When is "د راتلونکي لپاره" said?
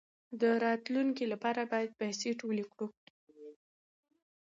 0.41-1.61